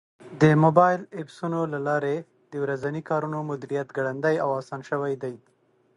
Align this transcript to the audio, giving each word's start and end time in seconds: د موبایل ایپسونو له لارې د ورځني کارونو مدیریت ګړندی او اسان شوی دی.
د 0.41 0.43
موبایل 0.63 1.01
ایپسونو 1.17 1.59
له 1.73 1.79
لارې 1.87 2.15
د 2.51 2.53
ورځني 2.63 3.01
کارونو 3.09 3.37
مدیریت 3.49 3.87
ګړندی 3.97 4.35
او 4.43 4.49
اسان 4.61 4.81
شوی 4.89 5.13
دی. 5.23 5.35